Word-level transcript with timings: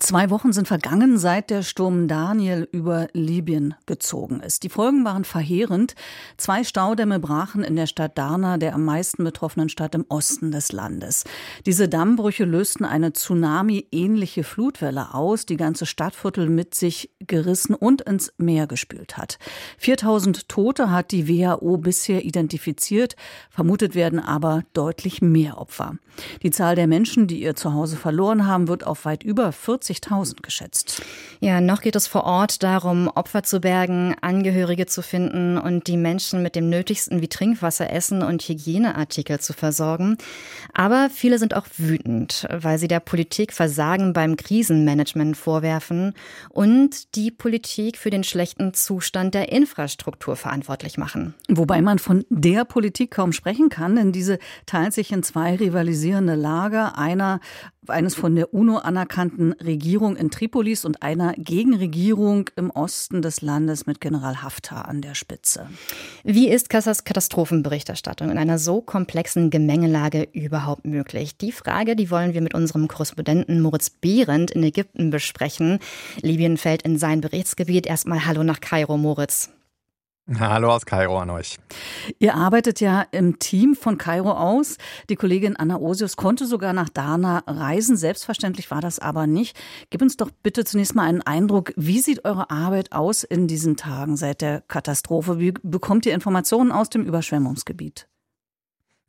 Zwei 0.00 0.30
Wochen 0.30 0.54
sind 0.54 0.66
vergangen, 0.66 1.18
seit 1.18 1.50
der 1.50 1.62
Sturm 1.62 2.08
Daniel 2.08 2.66
über 2.72 3.08
Libyen 3.12 3.74
gezogen 3.84 4.40
ist. 4.40 4.62
Die 4.62 4.70
Folgen 4.70 5.04
waren 5.04 5.24
verheerend. 5.24 5.94
Zwei 6.38 6.64
Staudämme 6.64 7.20
brachen 7.20 7.62
in 7.62 7.76
der 7.76 7.86
Stadt 7.86 8.16
Darna, 8.16 8.56
der 8.56 8.74
am 8.74 8.86
meisten 8.86 9.24
betroffenen 9.24 9.68
Stadt 9.68 9.94
im 9.94 10.06
Osten 10.08 10.52
des 10.52 10.72
Landes. 10.72 11.24
Diese 11.66 11.86
Dammbrüche 11.86 12.46
lösten 12.46 12.86
eine 12.86 13.12
Tsunami-ähnliche 13.12 14.42
Flutwelle 14.42 15.12
aus, 15.12 15.44
die 15.44 15.58
ganze 15.58 15.84
Stadtviertel 15.84 16.48
mit 16.48 16.74
sich 16.74 17.10
gerissen 17.20 17.74
und 17.74 18.00
ins 18.00 18.32
Meer 18.38 18.66
gespült 18.66 19.18
hat. 19.18 19.38
4000 19.76 20.48
Tote 20.48 20.90
hat 20.90 21.10
die 21.10 21.28
WHO 21.28 21.76
bisher 21.76 22.24
identifiziert. 22.24 23.16
Vermutet 23.50 23.94
werden 23.94 24.18
aber 24.18 24.62
deutlich 24.72 25.20
mehr 25.20 25.58
Opfer. 25.58 25.96
Die 26.42 26.50
Zahl 26.50 26.74
der 26.74 26.86
Menschen, 26.86 27.26
die 27.26 27.42
ihr 27.42 27.54
Zuhause 27.54 27.96
verloren 27.96 28.46
haben, 28.46 28.66
wird 28.66 28.86
auf 28.86 29.04
weit 29.04 29.22
über 29.22 29.52
40 29.52 29.89
50.000 29.90 30.42
geschätzt. 30.42 31.02
Ja, 31.40 31.60
noch 31.60 31.80
geht 31.80 31.96
es 31.96 32.06
vor 32.06 32.24
Ort 32.24 32.62
darum, 32.62 33.08
Opfer 33.08 33.42
zu 33.42 33.60
bergen, 33.60 34.14
Angehörige 34.20 34.86
zu 34.86 35.02
finden 35.02 35.58
und 35.58 35.86
die 35.86 35.96
Menschen 35.96 36.42
mit 36.42 36.54
dem 36.54 36.68
Nötigsten 36.68 37.20
wie 37.20 37.28
Trinkwasser, 37.28 37.90
Essen 37.90 38.22
und 38.22 38.42
Hygieneartikel 38.42 39.40
zu 39.40 39.52
versorgen. 39.52 40.18
Aber 40.74 41.08
viele 41.12 41.38
sind 41.38 41.54
auch 41.54 41.66
wütend, 41.76 42.46
weil 42.50 42.78
sie 42.78 42.88
der 42.88 43.00
Politik 43.00 43.52
Versagen 43.52 44.12
beim 44.12 44.36
Krisenmanagement 44.36 45.36
vorwerfen 45.36 46.14
und 46.50 47.14
die 47.14 47.30
Politik 47.30 47.96
für 47.96 48.10
den 48.10 48.24
schlechten 48.24 48.74
Zustand 48.74 49.34
der 49.34 49.50
Infrastruktur 49.50 50.36
verantwortlich 50.36 50.98
machen. 50.98 51.34
Wobei 51.48 51.82
man 51.82 51.98
von 51.98 52.24
der 52.28 52.64
Politik 52.64 53.10
kaum 53.12 53.32
sprechen 53.32 53.68
kann, 53.68 53.96
denn 53.96 54.12
diese 54.12 54.38
teilt 54.66 54.92
sich 54.92 55.12
in 55.12 55.22
zwei 55.22 55.56
rivalisierende 55.56 56.34
Lager. 56.34 56.98
Einer 56.98 57.40
eines 57.88 58.14
von 58.14 58.34
der 58.34 58.52
UNO 58.52 58.78
anerkannten 58.78 59.52
Regierung 59.52 60.16
in 60.16 60.30
Tripolis 60.30 60.84
und 60.84 61.02
einer 61.02 61.32
Gegenregierung 61.34 62.50
im 62.56 62.70
Osten 62.70 63.22
des 63.22 63.40
Landes 63.40 63.86
mit 63.86 64.00
General 64.00 64.42
Haftar 64.42 64.86
an 64.86 65.00
der 65.00 65.14
Spitze. 65.14 65.68
Wie 66.22 66.48
ist 66.48 66.68
Kassas 66.68 67.04
Katastrophenberichterstattung 67.04 68.30
in 68.30 68.38
einer 68.38 68.58
so 68.58 68.82
komplexen 68.82 69.50
Gemengelage 69.50 70.28
überhaupt 70.32 70.84
möglich? 70.84 71.36
Die 71.36 71.52
Frage, 71.52 71.96
die 71.96 72.10
wollen 72.10 72.34
wir 72.34 72.42
mit 72.42 72.54
unserem 72.54 72.88
Korrespondenten 72.88 73.60
Moritz 73.60 73.90
Behrendt 73.90 74.50
in 74.50 74.62
Ägypten 74.62 75.10
besprechen. 75.10 75.78
Libyen 76.20 76.56
fällt 76.56 76.82
in 76.82 76.98
sein 76.98 77.20
Berichtsgebiet. 77.20 77.86
Erstmal 77.86 78.26
Hallo 78.26 78.42
nach 78.42 78.60
Kairo, 78.60 78.96
Moritz. 78.98 79.50
Hallo 80.38 80.70
aus 80.70 80.86
Kairo 80.86 81.18
an 81.18 81.30
euch. 81.30 81.58
Ihr 82.20 82.36
arbeitet 82.36 82.80
ja 82.80 83.02
im 83.10 83.40
Team 83.40 83.74
von 83.74 83.98
Kairo 83.98 84.30
aus. 84.30 84.76
Die 85.08 85.16
Kollegin 85.16 85.56
Anna 85.56 85.78
Osius 85.78 86.16
konnte 86.16 86.46
sogar 86.46 86.72
nach 86.72 86.88
Dana 86.88 87.42
reisen. 87.48 87.96
Selbstverständlich 87.96 88.70
war 88.70 88.80
das 88.80 89.00
aber 89.00 89.26
nicht. 89.26 89.58
Gib 89.90 90.02
uns 90.02 90.16
doch 90.16 90.30
bitte 90.42 90.64
zunächst 90.64 90.94
mal 90.94 91.08
einen 91.08 91.22
Eindruck. 91.22 91.72
Wie 91.76 91.98
sieht 91.98 92.24
eure 92.24 92.48
Arbeit 92.50 92.92
aus 92.92 93.24
in 93.24 93.48
diesen 93.48 93.76
Tagen 93.76 94.16
seit 94.16 94.40
der 94.40 94.60
Katastrophe? 94.68 95.40
Wie 95.40 95.52
bekommt 95.62 96.06
ihr 96.06 96.14
Informationen 96.14 96.70
aus 96.70 96.90
dem 96.90 97.04
Überschwemmungsgebiet? 97.04 98.06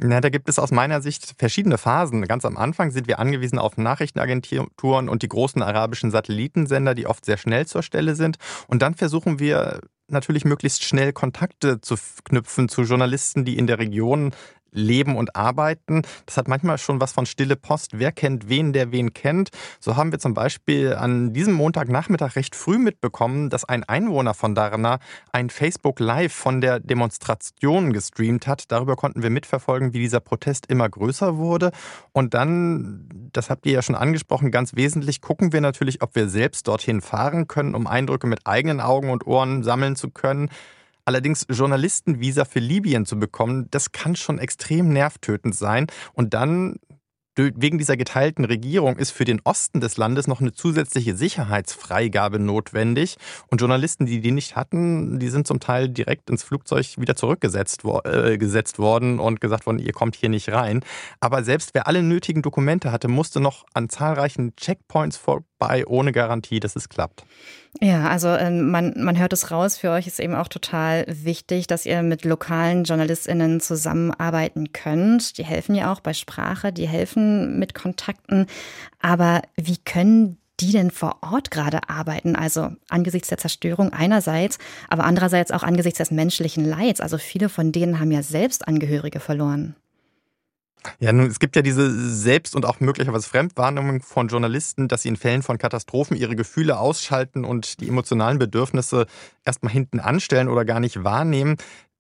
Na, 0.03 0.19
da 0.19 0.30
gibt 0.30 0.50
es 0.50 0.58
aus 0.58 0.72
meiner 0.72 1.00
Sicht 1.03 1.35
verschiedene 1.38 1.78
Phasen. 1.78 2.23
Ganz 2.23 2.44
am 2.44 2.58
Anfang 2.58 2.89
sind 2.89 3.08
wir 3.08 3.19
angewiesen 3.19 3.59
auf 3.59 3.78
Nachrichtenagenturen 3.78 5.08
und 5.08 5.22
die 5.22 5.28
großen 5.28 5.61
arabischen 5.61 6.09
Satellitensender, 6.09 6.95
die 6.95 7.06
oft 7.06 7.23
sehr 7.23 7.38
schnell 7.38 7.67
zur 7.67 7.83
Stelle 7.83 8.16
sind. 8.16 8.38
Und 8.67 8.81
dann 8.81 8.95
versuchen 8.95 9.38
wir 9.38 9.81
natürlich 10.12 10.45
möglichst 10.45 10.84
schnell 10.84 11.14
Kontakte 11.14 11.81
zu 11.81 11.95
knüpfen 12.23 12.70
zu 12.70 12.84
Journalisten, 12.84 13.45
die 13.45 13.58
in 13.58 13.67
der 13.67 13.80
Region 13.80 14.34
leben 14.72 15.16
und 15.16 15.36
arbeiten. 15.36 16.02
Das 16.25 16.38
hat 16.38 16.47
manchmal 16.47 16.77
schon 16.77 17.02
was 17.02 17.11
von 17.11 17.25
stille 17.25 17.55
Post. 17.55 18.00
Wer 18.00 18.11
kennt 18.11 18.50
wen, 18.50 18.73
der 18.73 18.91
wen 18.91 19.13
kennt? 19.13 19.50
So 19.80 19.95
haben 19.95 20.11
wir 20.11 20.19
zum 20.19 20.33
Beispiel 20.33 20.94
an 20.94 21.33
diesem 21.33 21.53
Montagnachmittag 21.53 22.36
recht 22.36 22.55
früh 22.55 22.78
mitbekommen, 22.78 23.50
dass 23.50 23.66
ein 23.66 23.84
Einwohner 23.84 24.34
von 24.34 24.56
Darna 24.56 25.00
ein 25.31 25.50
Facebook 25.50 26.00
Live 26.00 26.34
von 26.34 26.62
der 26.62 26.79
Demonstration 26.79 27.94
gestreamt 27.94 28.47
hat. 28.47 28.72
Darüber 28.72 28.96
konnten 28.96 29.23
wir 29.23 29.29
mitverfolgen, 29.29 29.94
wie 29.94 30.00
dieser 30.00 30.19
Protest 30.19 30.68
immer 30.68 30.90
größer 30.90 31.38
wurde. 31.38 31.72
Und 32.13 32.34
dann, 32.34 33.29
das 33.34 33.50
habt 33.50 33.66
ihr 33.66 33.73
ja 33.73 33.81
schon 33.81 33.96
angesprochen, 33.96 34.51
ganz 34.51 34.75
wesentlich 34.75 35.22
gucken 35.22 35.53
wir 35.53 35.62
natürlich, 35.62 36.01
ob 36.01 36.16
wir 36.16 36.29
selbst 36.29 36.67
dorthin 36.67 37.01
fahren 37.01 37.47
können, 37.47 37.75
um 37.75 37.88
Eindrücke 37.88 38.28
mit 38.28 38.47
eigenen 38.47 38.79
Augen 38.81 39.09
und 39.09 39.28
Ohren 39.28 39.63
sammeln 39.63 39.96
zu 39.96 40.09
können. 40.09 40.50
Allerdings 41.06 41.45
Journalistenvisa 41.50 42.45
für 42.45 42.59
Libyen 42.59 43.06
zu 43.06 43.19
bekommen, 43.19 43.67
das 43.72 43.91
kann 43.91 44.16
schon 44.16 44.39
extrem 44.39 44.89
nervtötend 44.89 45.56
sein. 45.56 45.88
Und 46.13 46.34
dann 46.34 46.78
wegen 47.35 47.78
dieser 47.78 47.95
geteilten 47.95 48.44
Regierung 48.44 48.97
ist 48.97 49.11
für 49.11 49.23
den 49.23 49.41
Osten 49.44 49.79
des 49.79 49.97
Landes 49.97 50.28
noch 50.28 50.41
eine 50.41 50.51
zusätzliche 50.51 51.16
Sicherheitsfreigabe 51.16 52.40
notwendig. 52.40 53.16
Und 53.47 53.61
Journalisten, 53.61 54.06
die 54.06 54.19
die 54.19 54.31
nicht 54.31 54.56
hatten, 54.56 55.17
die 55.19 55.29
sind 55.29 55.47
zum 55.47 55.59
Teil 55.59 55.88
direkt 55.88 56.29
ins 56.29 56.44
Flugzeug 56.44 56.97
wieder 56.97 57.16
zurückgesetzt 57.16 57.84
wo 57.84 58.00
äh, 58.00 58.38
worden 58.78 59.19
und 59.19 59.40
gesagt 59.40 59.66
worden, 59.66 59.79
ihr 59.79 59.94
kommt 59.94 60.16
hier 60.16 60.29
nicht 60.29 60.50
rein. 60.50 60.81
Aber 61.19 61.44
selbst 61.44 61.72
wer 61.73 61.88
alle 61.88 62.03
nötigen 62.03 62.41
Dokumente 62.41 62.91
hatte, 62.91 63.07
musste 63.07 63.40
noch 63.40 63.66
an 63.73 63.90
zahlreichen 63.90 64.56
Checkpoints 64.56 65.17
vorbei, 65.61 65.85
ohne 65.85 66.11
Garantie, 66.11 66.59
dass 66.59 66.75
es 66.75 66.89
klappt. 66.89 67.23
Ja, 67.79 68.09
also 68.09 68.29
ähm, 68.29 68.69
man, 68.69 68.94
man 68.97 69.17
hört 69.17 69.33
es 69.33 69.51
raus, 69.51 69.77
für 69.77 69.91
euch 69.91 70.07
ist 70.07 70.19
eben 70.19 70.35
auch 70.35 70.47
total 70.47 71.05
wichtig, 71.07 71.67
dass 71.67 71.85
ihr 71.85 72.01
mit 72.03 72.25
lokalen 72.25 72.83
JournalistInnen 72.83 73.61
zusammenarbeiten 73.61 74.73
könnt. 74.73 75.38
Die 75.38 75.45
helfen 75.45 75.75
ja 75.75 75.91
auch 75.91 76.01
bei 76.01 76.13
Sprache, 76.13 76.73
die 76.73 76.88
helfen 76.88 77.59
mit 77.59 77.73
Kontakten. 77.73 78.47
Aber 79.01 79.41
wie 79.55 79.77
können 79.77 80.38
die 80.59 80.72
denn 80.72 80.91
vor 80.91 81.17
Ort 81.22 81.49
gerade 81.49 81.89
arbeiten? 81.89 82.35
Also 82.35 82.72
angesichts 82.89 83.29
der 83.29 83.38
Zerstörung 83.38 83.93
einerseits, 83.93 84.57
aber 84.89 85.05
andererseits 85.05 85.51
auch 85.51 85.63
angesichts 85.63 85.99
des 85.99 86.11
menschlichen 86.11 86.66
Leids. 86.66 86.99
Also 86.99 87.17
viele 87.17 87.49
von 87.49 87.72
denen 87.72 87.99
haben 87.99 88.11
ja 88.11 88.22
selbst 88.22 88.67
Angehörige 88.67 89.19
verloren. 89.19 89.75
Ja, 91.00 91.12
nun, 91.12 91.28
es 91.28 91.40
gibt 91.40 91.56
ja 91.56 91.62
diese 91.62 91.92
Selbst- 91.92 92.56
und 92.56 92.66
auch 92.66 92.80
möglicherweise 92.80 93.28
Fremdwahrnehmung 93.28 94.02
von 94.02 94.28
Journalisten, 94.28 94.88
dass 94.88 95.03
sie 95.03 95.09
in 95.09 95.18
Fällen 95.18 95.44
von 95.44 95.58
Katastrophen 95.58 96.18
ihre 96.18 96.36
Gefühle 96.36 96.80
ausschalten 96.80 97.46
und 97.46 97.80
die 97.81 97.88
emotionalen 97.88 98.40
Bedürfnisse 98.40 99.06
erstmal 99.46 99.72
hinten 99.74 100.00
anstellen 100.00 100.47
oder 100.47 100.66
gar 100.66 100.80
nicht 100.80 101.03
wahrnehmen. 101.03 101.58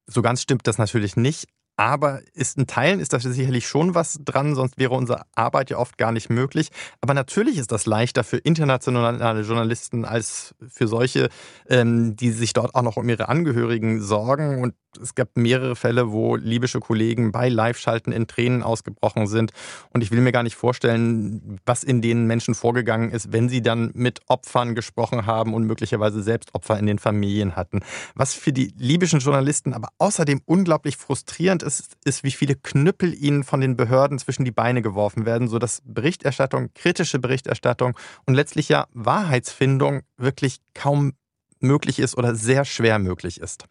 So 0.07 0.21
ganz 0.21 0.41
stimmt 0.41 0.67
das 0.67 0.77
natürlich 0.77 1.15
nicht. 1.15 1.47
Aber 1.81 2.21
ist 2.35 2.59
in 2.59 2.67
Teilen 2.67 2.99
ist 2.99 3.11
da 3.11 3.19
sicherlich 3.19 3.67
schon 3.67 3.95
was 3.95 4.19
dran, 4.23 4.53
sonst 4.53 4.77
wäre 4.77 4.93
unsere 4.93 5.23
Arbeit 5.33 5.71
ja 5.71 5.77
oft 5.79 5.97
gar 5.97 6.11
nicht 6.11 6.29
möglich. 6.29 6.69
Aber 7.01 7.15
natürlich 7.15 7.57
ist 7.57 7.71
das 7.71 7.87
leichter 7.87 8.23
für 8.23 8.37
internationale 8.37 9.41
Journalisten 9.41 10.05
als 10.05 10.53
für 10.69 10.87
solche, 10.87 11.29
ähm, 11.67 12.15
die 12.15 12.29
sich 12.29 12.53
dort 12.53 12.75
auch 12.75 12.83
noch 12.83 12.97
um 12.97 13.09
ihre 13.09 13.29
Angehörigen 13.29 13.99
sorgen. 13.99 14.61
Und 14.61 14.75
es 15.01 15.15
gab 15.15 15.35
mehrere 15.35 15.75
Fälle, 15.75 16.11
wo 16.11 16.35
libysche 16.35 16.79
Kollegen 16.79 17.31
bei 17.31 17.49
Live-Schalten 17.49 18.11
in 18.11 18.27
Tränen 18.27 18.61
ausgebrochen 18.61 19.25
sind. 19.25 19.51
Und 19.89 20.03
ich 20.03 20.11
will 20.11 20.21
mir 20.21 20.31
gar 20.31 20.43
nicht 20.43 20.55
vorstellen, 20.55 21.59
was 21.65 21.83
in 21.83 22.03
den 22.03 22.27
Menschen 22.27 22.53
vorgegangen 22.53 23.09
ist, 23.09 23.33
wenn 23.33 23.49
sie 23.49 23.63
dann 23.63 23.89
mit 23.95 24.19
Opfern 24.27 24.75
gesprochen 24.75 25.25
haben 25.25 25.55
und 25.55 25.65
möglicherweise 25.65 26.21
selbst 26.21 26.53
Opfer 26.53 26.77
in 26.77 26.85
den 26.85 26.99
Familien 26.99 27.55
hatten. 27.55 27.79
Was 28.13 28.35
für 28.35 28.53
die 28.53 28.71
libyschen 28.77 29.19
Journalisten 29.19 29.73
aber 29.73 29.89
außerdem 29.97 30.41
unglaublich 30.45 30.97
frustrierend 30.97 31.63
ist, 31.63 31.70
ist, 31.79 31.97
ist, 32.05 32.23
wie 32.23 32.31
viele 32.31 32.55
Knüppel 32.55 33.13
ihnen 33.13 33.43
von 33.43 33.61
den 33.61 33.77
Behörden 33.77 34.19
zwischen 34.19 34.45
die 34.45 34.51
Beine 34.51 34.81
geworfen 34.81 35.25
werden, 35.25 35.47
sodass 35.47 35.81
Berichterstattung, 35.85 36.69
kritische 36.73 37.19
Berichterstattung 37.19 37.97
und 38.25 38.33
letztlich 38.33 38.69
ja 38.69 38.87
Wahrheitsfindung 38.93 40.01
wirklich 40.17 40.59
kaum 40.73 41.13
möglich 41.61 41.99
ist 41.99 42.17
oder 42.17 42.35
sehr 42.35 42.65
schwer 42.65 42.99
möglich 42.99 43.39
ist. 43.39 43.65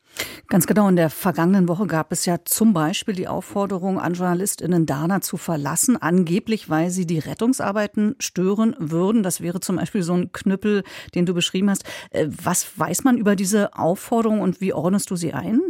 Ganz 0.49 0.66
genau. 0.66 0.88
In 0.88 0.97
der 0.97 1.11
vergangenen 1.11 1.69
Woche 1.69 1.87
gab 1.87 2.12
es 2.12 2.25
ja 2.25 2.38
zum 2.44 2.72
Beispiel 2.72 3.15
die 3.15 3.28
Aufforderung 3.28 3.99
an 3.99 4.15
JournalistInnen 4.15 4.87
Dana 4.87 5.21
zu 5.21 5.37
verlassen, 5.37 6.00
angeblich, 6.00 6.70
weil 6.70 6.91
sie 6.91 7.06
die 7.06 7.19
Rettungsarbeiten 7.19 8.14
stören 8.19 8.75
würden. 8.79 9.23
Das 9.23 9.41
wäre 9.41 9.61
zum 9.61 9.76
Beispiel 9.76 10.03
so 10.03 10.14
ein 10.14 10.32
Knüppel, 10.32 10.85
den 11.14 11.26
du 11.26 11.35
beschrieben 11.35 11.70
hast. 11.70 11.85
Äh, 12.11 12.29
was 12.31 12.79
weiß 12.79 13.05
man 13.05 13.19
über 13.19 13.37
diese 13.37 13.75
Aufforderung 13.75 14.41
und 14.41 14.61
wie 14.61 14.73
ordnest 14.73 15.11
du 15.11 15.17
sie 15.17 15.32
ein? 15.32 15.61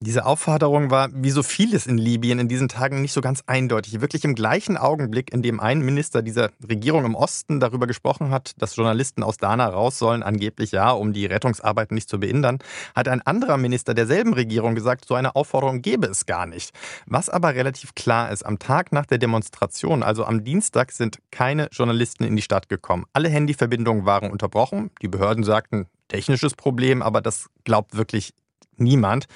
Diese 0.00 0.26
Aufforderung 0.26 0.92
war, 0.92 1.08
wie 1.12 1.32
so 1.32 1.42
vieles 1.42 1.88
in 1.88 1.98
Libyen 1.98 2.38
in 2.38 2.46
diesen 2.46 2.68
Tagen, 2.68 3.02
nicht 3.02 3.12
so 3.12 3.20
ganz 3.20 3.42
eindeutig. 3.48 4.00
Wirklich 4.00 4.24
im 4.24 4.36
gleichen 4.36 4.76
Augenblick, 4.76 5.32
in 5.32 5.42
dem 5.42 5.58
ein 5.58 5.80
Minister 5.80 6.22
dieser 6.22 6.50
Regierung 6.68 7.04
im 7.04 7.16
Osten 7.16 7.58
darüber 7.58 7.88
gesprochen 7.88 8.30
hat, 8.30 8.52
dass 8.58 8.76
Journalisten 8.76 9.24
aus 9.24 9.38
Dana 9.38 9.66
raus 9.66 9.98
sollen, 9.98 10.22
angeblich 10.22 10.70
ja, 10.70 10.92
um 10.92 11.12
die 11.12 11.26
Rettungsarbeiten 11.26 11.96
nicht 11.96 12.08
zu 12.08 12.20
behindern, 12.20 12.60
hat 12.94 13.08
ein 13.08 13.22
anderer 13.22 13.56
Minister 13.56 13.92
derselben 13.92 14.34
Regierung 14.34 14.76
gesagt, 14.76 15.04
so 15.04 15.16
eine 15.16 15.34
Aufforderung 15.34 15.82
gäbe 15.82 16.06
es 16.06 16.26
gar 16.26 16.46
nicht. 16.46 16.70
Was 17.06 17.28
aber 17.28 17.56
relativ 17.56 17.96
klar 17.96 18.30
ist, 18.30 18.46
am 18.46 18.60
Tag 18.60 18.92
nach 18.92 19.04
der 19.04 19.18
Demonstration, 19.18 20.04
also 20.04 20.24
am 20.24 20.44
Dienstag, 20.44 20.92
sind 20.92 21.18
keine 21.32 21.66
Journalisten 21.72 22.22
in 22.22 22.36
die 22.36 22.42
Stadt 22.42 22.68
gekommen. 22.68 23.04
Alle 23.14 23.30
Handyverbindungen 23.30 24.06
waren 24.06 24.30
unterbrochen. 24.30 24.92
Die 25.02 25.08
Behörden 25.08 25.42
sagten, 25.42 25.86
technisches 26.06 26.54
Problem, 26.54 27.02
aber 27.02 27.20
das 27.20 27.50
glaubt 27.64 27.96
wirklich 27.96 28.32
niemand. 28.80 29.26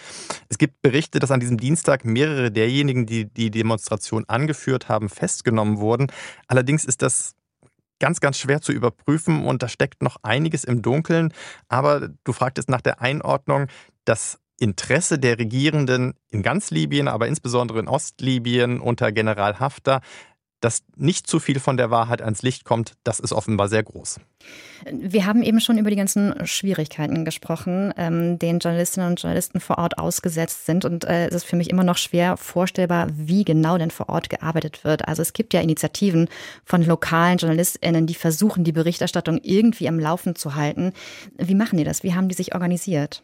Es 0.48 0.58
gibt 0.58 0.82
Berichte, 0.82 1.18
dass 1.18 1.30
an 1.30 1.40
diesem 1.40 1.58
Dienstag 1.58 2.04
mehrere 2.04 2.50
derjenigen, 2.50 3.06
die 3.06 3.26
die 3.26 3.50
Demonstration 3.50 4.24
angeführt 4.28 4.88
haben, 4.88 5.08
festgenommen 5.08 5.78
wurden. 5.78 6.08
Allerdings 6.46 6.84
ist 6.84 7.02
das 7.02 7.34
ganz, 7.98 8.20
ganz 8.20 8.38
schwer 8.38 8.60
zu 8.60 8.72
überprüfen 8.72 9.44
und 9.44 9.62
da 9.62 9.68
steckt 9.68 10.02
noch 10.02 10.16
einiges 10.22 10.64
im 10.64 10.82
Dunkeln. 10.82 11.32
Aber 11.68 12.08
du 12.24 12.32
fragtest 12.32 12.68
nach 12.68 12.80
der 12.80 13.00
Einordnung. 13.00 13.68
Das 14.04 14.40
Interesse 14.58 15.18
der 15.18 15.38
Regierenden 15.38 16.14
in 16.28 16.42
ganz 16.42 16.70
Libyen, 16.70 17.08
aber 17.08 17.26
insbesondere 17.26 17.80
in 17.80 17.88
Ostlibyen 17.88 18.80
unter 18.80 19.10
General 19.10 19.58
Haftar, 19.58 20.02
dass 20.62 20.82
nicht 20.96 21.26
zu 21.26 21.40
viel 21.40 21.60
von 21.60 21.76
der 21.76 21.90
Wahrheit 21.90 22.22
ans 22.22 22.42
Licht 22.42 22.64
kommt, 22.64 22.94
das 23.04 23.20
ist 23.20 23.32
offenbar 23.32 23.68
sehr 23.68 23.82
groß. 23.82 24.20
Wir 24.90 25.26
haben 25.26 25.42
eben 25.42 25.60
schon 25.60 25.76
über 25.76 25.90
die 25.90 25.96
ganzen 25.96 26.34
Schwierigkeiten 26.46 27.24
gesprochen, 27.24 27.92
ähm, 27.96 28.38
denen 28.38 28.60
Journalistinnen 28.60 29.10
und 29.10 29.20
Journalisten 29.20 29.60
vor 29.60 29.78
Ort 29.78 29.98
ausgesetzt 29.98 30.66
sind. 30.66 30.84
Und 30.84 31.04
äh, 31.04 31.26
es 31.26 31.34
ist 31.34 31.44
für 31.44 31.56
mich 31.56 31.70
immer 31.70 31.84
noch 31.84 31.96
schwer 31.96 32.36
vorstellbar, 32.36 33.08
wie 33.12 33.44
genau 33.44 33.76
denn 33.76 33.90
vor 33.90 34.08
Ort 34.08 34.30
gearbeitet 34.30 34.84
wird. 34.84 35.06
Also 35.06 35.22
es 35.22 35.32
gibt 35.32 35.52
ja 35.52 35.60
Initiativen 35.60 36.28
von 36.64 36.84
lokalen 36.84 37.38
JournalistInnen, 37.38 38.06
die 38.06 38.14
versuchen, 38.14 38.64
die 38.64 38.72
Berichterstattung 38.72 39.40
irgendwie 39.42 39.88
am 39.88 39.98
Laufen 39.98 40.36
zu 40.36 40.54
halten. 40.54 40.92
Wie 41.36 41.54
machen 41.54 41.76
die 41.76 41.84
das? 41.84 42.02
Wie 42.02 42.14
haben 42.14 42.28
die 42.28 42.34
sich 42.34 42.54
organisiert? 42.54 43.22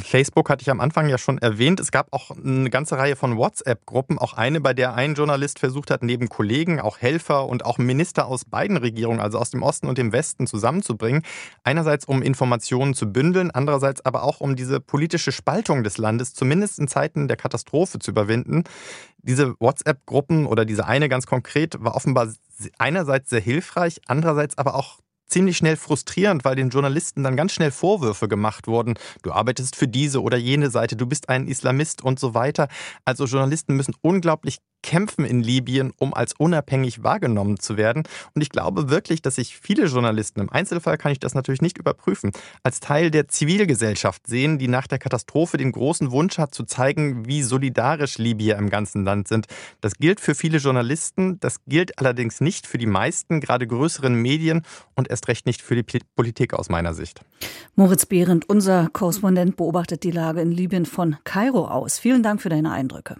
Facebook 0.00 0.48
hatte 0.48 0.62
ich 0.62 0.70
am 0.70 0.80
Anfang 0.80 1.08
ja 1.08 1.18
schon 1.18 1.38
erwähnt. 1.38 1.80
Es 1.80 1.90
gab 1.90 2.08
auch 2.12 2.30
eine 2.30 2.70
ganze 2.70 2.96
Reihe 2.96 3.16
von 3.16 3.36
WhatsApp-Gruppen, 3.36 4.18
auch 4.18 4.34
eine, 4.34 4.60
bei 4.60 4.74
der 4.74 4.94
ein 4.94 5.14
Journalist 5.14 5.58
versucht 5.58 5.90
hat, 5.90 6.02
neben 6.02 6.28
Kollegen 6.28 6.80
auch 6.80 6.98
Helfer 6.98 7.46
und 7.46 7.64
auch 7.64 7.78
Minister 7.78 8.26
aus 8.26 8.44
beiden 8.44 8.76
Regierungen, 8.76 9.20
also 9.20 9.38
aus 9.38 9.50
dem 9.50 9.62
Osten 9.62 9.88
und 9.88 9.98
dem 9.98 10.12
Westen, 10.12 10.46
zusammenzubringen. 10.46 11.22
Einerseits, 11.64 12.04
um 12.04 12.22
Informationen 12.22 12.94
zu 12.94 13.12
bündeln, 13.12 13.50
andererseits 13.50 14.04
aber 14.04 14.22
auch, 14.22 14.40
um 14.40 14.56
diese 14.56 14.80
politische 14.80 15.32
Spaltung 15.32 15.84
des 15.84 15.98
Landes 15.98 16.34
zumindest 16.34 16.78
in 16.78 16.88
Zeiten 16.88 17.28
der 17.28 17.36
Katastrophe 17.36 17.98
zu 17.98 18.10
überwinden. 18.10 18.64
Diese 19.18 19.54
WhatsApp-Gruppen 19.60 20.46
oder 20.46 20.64
diese 20.64 20.86
eine 20.86 21.08
ganz 21.08 21.26
konkret 21.26 21.76
war 21.80 21.94
offenbar 21.94 22.28
einerseits 22.78 23.30
sehr 23.30 23.40
hilfreich, 23.40 24.00
andererseits 24.06 24.58
aber 24.58 24.74
auch 24.74 24.98
ziemlich 25.32 25.56
schnell 25.56 25.76
frustrierend, 25.76 26.44
weil 26.44 26.54
den 26.54 26.70
Journalisten 26.70 27.22
dann 27.24 27.36
ganz 27.36 27.52
schnell 27.52 27.70
Vorwürfe 27.70 28.28
gemacht 28.28 28.66
wurden. 28.66 28.94
Du 29.22 29.32
arbeitest 29.32 29.76
für 29.76 29.88
diese 29.88 30.22
oder 30.22 30.36
jene 30.36 30.70
Seite, 30.70 30.96
du 30.96 31.06
bist 31.06 31.28
ein 31.28 31.48
Islamist 31.48 32.02
und 32.02 32.20
so 32.20 32.34
weiter. 32.34 32.68
Also 33.04 33.24
Journalisten 33.24 33.74
müssen 33.74 33.94
unglaublich 34.02 34.58
kämpfen 34.82 35.24
in 35.24 35.42
Libyen, 35.42 35.92
um 35.98 36.14
als 36.14 36.34
unabhängig 36.34 37.02
wahrgenommen 37.02 37.58
zu 37.58 37.76
werden. 37.76 38.02
Und 38.34 38.42
ich 38.42 38.50
glaube 38.50 38.90
wirklich, 38.90 39.22
dass 39.22 39.36
sich 39.36 39.56
viele 39.56 39.86
Journalisten, 39.86 40.40
im 40.40 40.50
Einzelfall 40.50 40.98
kann 40.98 41.12
ich 41.12 41.20
das 41.20 41.34
natürlich 41.34 41.62
nicht 41.62 41.78
überprüfen, 41.78 42.32
als 42.62 42.80
Teil 42.80 43.10
der 43.10 43.28
Zivilgesellschaft 43.28 44.26
sehen, 44.26 44.58
die 44.58 44.68
nach 44.68 44.86
der 44.86 44.98
Katastrophe 44.98 45.56
den 45.56 45.72
großen 45.72 46.10
Wunsch 46.10 46.38
hat, 46.38 46.54
zu 46.54 46.64
zeigen, 46.64 47.26
wie 47.26 47.42
solidarisch 47.42 48.18
Libyer 48.18 48.58
im 48.58 48.70
ganzen 48.70 49.04
Land 49.04 49.28
sind. 49.28 49.46
Das 49.80 49.94
gilt 49.94 50.20
für 50.20 50.34
viele 50.34 50.58
Journalisten, 50.58 51.38
das 51.40 51.64
gilt 51.66 51.98
allerdings 51.98 52.40
nicht 52.40 52.66
für 52.66 52.78
die 52.78 52.86
meisten, 52.86 53.40
gerade 53.40 53.66
größeren 53.66 54.14
Medien 54.14 54.62
und 54.94 55.08
erst 55.08 55.28
recht 55.28 55.46
nicht 55.46 55.62
für 55.62 55.76
die 55.76 55.84
Politik 56.16 56.54
aus 56.54 56.68
meiner 56.68 56.94
Sicht. 56.94 57.20
Moritz 57.74 58.06
Behrendt, 58.06 58.48
unser 58.48 58.88
Korrespondent, 58.92 59.56
beobachtet 59.56 60.02
die 60.04 60.10
Lage 60.10 60.40
in 60.40 60.52
Libyen 60.52 60.86
von 60.86 61.16
Kairo 61.24 61.66
aus. 61.66 61.98
Vielen 61.98 62.22
Dank 62.22 62.42
für 62.42 62.48
deine 62.48 62.70
Eindrücke. 62.70 63.16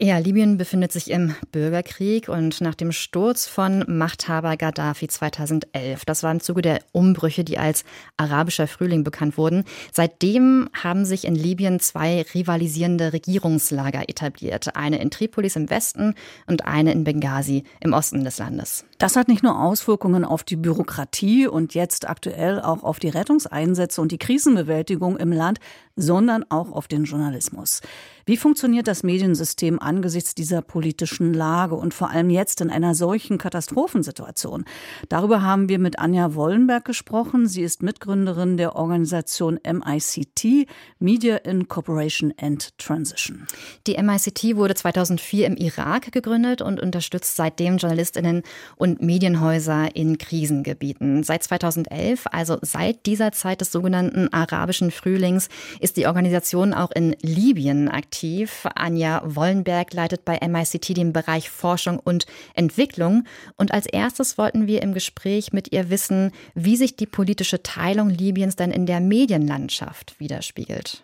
Ja, 0.00 0.18
Libyen 0.18 0.56
befindet 0.56 0.90
sich 0.90 1.08
im 1.08 1.36
Bürgerkrieg 1.52 2.28
und 2.28 2.60
nach 2.60 2.74
dem 2.74 2.90
Sturz 2.90 3.46
von 3.46 3.84
Machthaber 3.86 4.56
Gaddafi 4.56 5.06
2011, 5.06 6.04
das 6.04 6.24
war 6.24 6.32
im 6.32 6.40
Zuge 6.40 6.62
der 6.62 6.80
Umbrüche, 6.90 7.44
die 7.44 7.58
als 7.58 7.84
arabischer 8.16 8.66
Frühling 8.66 9.04
bekannt 9.04 9.38
wurden, 9.38 9.62
seitdem 9.92 10.68
haben 10.72 11.04
sich 11.04 11.24
in 11.24 11.36
Libyen 11.36 11.78
zwei 11.78 12.26
rivalisierende 12.34 13.12
Regierungslager 13.12 14.08
etabliert. 14.08 14.74
Eine 14.74 15.00
in 15.00 15.12
Tripolis 15.12 15.54
im 15.54 15.70
Westen 15.70 16.14
und 16.48 16.66
eine 16.66 16.90
in 16.90 17.04
Benghazi 17.04 17.62
im 17.78 17.92
Osten 17.92 18.24
des 18.24 18.38
Landes. 18.38 18.84
Das 18.98 19.16
hat 19.16 19.28
nicht 19.28 19.42
nur 19.42 19.60
Auswirkungen 19.60 20.24
auf 20.24 20.44
die 20.44 20.56
Bürokratie 20.56 21.46
und 21.46 21.74
jetzt 21.74 22.08
aktuell 22.08 22.60
auch 22.60 22.82
auf 22.82 22.98
die 22.98 23.08
Rettungseinsätze 23.08 24.00
und 24.00 24.12
die 24.12 24.18
Krisenbewältigung 24.18 25.16
im 25.16 25.32
Land, 25.32 25.58
sondern 25.96 26.44
auch 26.48 26.72
auf 26.72 26.88
den 26.88 27.04
Journalismus. 27.04 27.80
Wie 28.26 28.36
funktioniert 28.36 28.88
das 28.88 29.02
Mediensystem 29.02 29.78
angesichts 29.78 30.34
dieser 30.34 30.62
politischen 30.62 31.34
Lage 31.34 31.74
und 31.74 31.92
vor 31.92 32.10
allem 32.10 32.30
jetzt 32.30 32.60
in 32.62 32.70
einer 32.70 32.94
solchen 32.94 33.36
Katastrophensituation? 33.36 34.64
Darüber 35.08 35.42
haben 35.42 35.68
wir 35.68 35.78
mit 35.78 35.98
Anja 35.98 36.34
Wollenberg 36.34 36.86
gesprochen. 36.86 37.46
Sie 37.46 37.62
ist 37.62 37.82
Mitgründerin 37.82 38.56
der 38.56 38.76
Organisation 38.76 39.60
MICT, 39.62 40.66
Media 40.98 41.36
in 41.36 41.68
Cooperation 41.68 42.32
and 42.40 42.76
Transition. 42.78 43.46
Die 43.86 44.02
MICT 44.02 44.56
wurde 44.56 44.74
2004 44.74 45.46
im 45.46 45.56
Irak 45.56 46.10
gegründet 46.10 46.62
und 46.62 46.80
unterstützt 46.80 47.36
seitdem 47.36 47.76
Journalistinnen 47.76 48.42
und 48.76 48.93
Medienhäuser 49.00 49.94
in 49.94 50.18
Krisengebieten. 50.18 51.22
Seit 51.22 51.42
2011, 51.42 52.24
also 52.30 52.58
seit 52.62 53.06
dieser 53.06 53.32
Zeit 53.32 53.60
des 53.60 53.72
sogenannten 53.72 54.32
arabischen 54.32 54.90
Frühlings, 54.90 55.48
ist 55.80 55.96
die 55.96 56.06
Organisation 56.06 56.74
auch 56.74 56.90
in 56.90 57.16
Libyen 57.20 57.88
aktiv. 57.88 58.66
Anja 58.74 59.22
Wollenberg 59.24 59.92
leitet 59.92 60.24
bei 60.24 60.38
MICT 60.46 60.96
den 60.96 61.12
Bereich 61.12 61.50
Forschung 61.50 61.98
und 61.98 62.26
Entwicklung. 62.54 63.24
Und 63.56 63.72
als 63.72 63.86
erstes 63.86 64.38
wollten 64.38 64.66
wir 64.66 64.82
im 64.82 64.94
Gespräch 64.94 65.52
mit 65.52 65.72
ihr 65.72 65.90
wissen, 65.90 66.32
wie 66.54 66.76
sich 66.76 66.96
die 66.96 67.06
politische 67.06 67.62
Teilung 67.62 68.10
Libyens 68.10 68.56
dann 68.56 68.70
in 68.70 68.86
der 68.86 69.00
Medienlandschaft 69.00 70.18
widerspiegelt. 70.18 71.02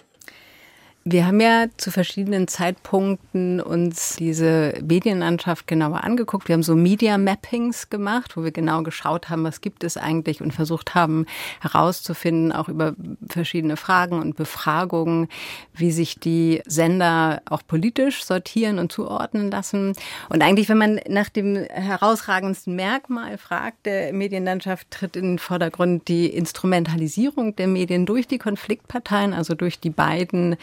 Wir 1.04 1.26
haben 1.26 1.40
ja 1.40 1.64
zu 1.78 1.90
verschiedenen 1.90 2.46
Zeitpunkten 2.46 3.58
uns 3.62 4.16
diese 4.16 4.74
Medienlandschaft 4.82 5.66
genauer 5.66 6.04
angeguckt. 6.04 6.48
Wir 6.48 6.52
haben 6.52 6.62
so 6.62 6.76
Media 6.76 7.16
Mappings 7.16 7.88
gemacht, 7.88 8.36
wo 8.36 8.44
wir 8.44 8.50
genau 8.50 8.82
geschaut 8.82 9.30
haben, 9.30 9.42
was 9.44 9.62
gibt 9.62 9.82
es 9.82 9.96
eigentlich 9.96 10.42
und 10.42 10.52
versucht 10.52 10.94
haben 10.94 11.24
herauszufinden, 11.62 12.52
auch 12.52 12.68
über 12.68 12.94
verschiedene 13.26 13.78
Fragen 13.78 14.20
und 14.20 14.36
Befragungen, 14.36 15.28
wie 15.72 15.90
sich 15.90 16.18
die 16.18 16.60
Sender 16.66 17.40
auch 17.48 17.62
politisch 17.66 18.22
sortieren 18.22 18.78
und 18.78 18.92
zuordnen 18.92 19.50
lassen. 19.50 19.94
Und 20.28 20.42
eigentlich, 20.42 20.68
wenn 20.68 20.78
man 20.78 21.00
nach 21.08 21.30
dem 21.30 21.56
herausragendsten 21.56 22.76
Merkmal 22.76 23.38
fragt 23.38 23.86
der 23.86 24.12
Medienlandschaft, 24.12 24.90
tritt 24.90 25.16
in 25.16 25.24
den 25.24 25.38
Vordergrund 25.38 26.08
die 26.08 26.26
Instrumentalisierung 26.26 27.56
der 27.56 27.68
Medien 27.68 28.04
durch 28.04 28.28
die 28.28 28.38
Konfliktparteien, 28.38 29.32
also 29.32 29.54
durch 29.54 29.80
die 29.80 29.88
beiden 29.88 30.56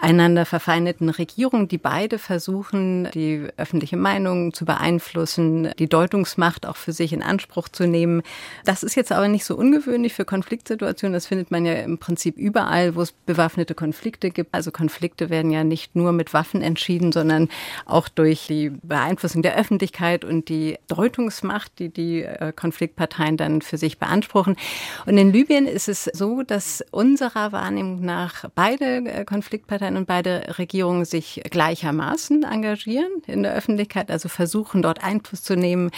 einander 0.00 0.46
verfeindeten 0.46 1.08
Regierungen, 1.08 1.68
die 1.68 1.78
beide 1.78 2.18
versuchen, 2.18 3.10
die 3.12 3.46
öffentliche 3.56 3.96
Meinung 3.96 4.52
zu 4.52 4.64
beeinflussen, 4.64 5.70
die 5.78 5.88
Deutungsmacht 5.88 6.66
auch 6.66 6.76
für 6.76 6.92
sich 6.92 7.12
in 7.12 7.22
Anspruch 7.22 7.68
zu 7.68 7.86
nehmen. 7.86 8.22
Das 8.64 8.82
ist 8.82 8.94
jetzt 8.94 9.12
aber 9.12 9.28
nicht 9.28 9.44
so 9.44 9.56
ungewöhnlich 9.56 10.14
für 10.14 10.24
Konfliktsituationen. 10.24 11.12
Das 11.12 11.26
findet 11.26 11.50
man 11.50 11.64
ja 11.64 11.74
im 11.74 11.98
Prinzip 11.98 12.36
überall, 12.36 12.94
wo 12.94 13.02
es 13.02 13.12
bewaffnete 13.12 13.74
Konflikte 13.74 14.30
gibt. 14.30 14.54
Also 14.54 14.70
Konflikte 14.70 15.30
werden 15.30 15.50
ja 15.50 15.64
nicht 15.64 15.96
nur 15.96 16.12
mit 16.12 16.32
Waffen 16.32 16.62
entschieden, 16.62 17.12
sondern 17.12 17.48
auch 17.84 18.08
durch 18.08 18.46
die 18.46 18.70
Beeinflussung 18.70 19.42
der 19.42 19.56
Öffentlichkeit 19.56 20.24
und 20.24 20.48
die 20.48 20.78
Deutungsmacht, 20.88 21.78
die 21.78 21.88
die 21.88 22.22
äh, 22.22 22.52
Konfliktparteien 22.54 23.36
dann 23.36 23.62
für 23.62 23.78
sich 23.78 23.98
beanspruchen. 23.98 24.56
Und 25.06 25.18
in 25.18 25.32
Libyen 25.32 25.66
ist 25.66 25.88
es 25.88 26.04
so, 26.04 26.42
dass 26.42 26.84
unserer 26.90 27.52
Wahrnehmung 27.52 28.00
nach 28.00 28.44
beide 28.54 29.24
Konflikte 29.24 29.57
äh, 29.57 29.57
Konfliktparteien 29.58 29.96
und 29.96 30.06
beide 30.06 30.58
Regierungen 30.58 31.04
sich 31.04 31.42
gleichermaßen 31.50 32.44
engagieren 32.44 33.10
in 33.26 33.42
der 33.42 33.54
Öffentlichkeit, 33.54 34.10
also 34.10 34.28
versuchen 34.28 34.82
dort 34.82 35.02
Einfluss 35.02 35.42
zu 35.42 35.56
nehmen, 35.56 35.90